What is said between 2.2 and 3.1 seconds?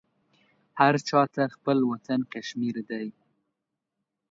کشمیر دی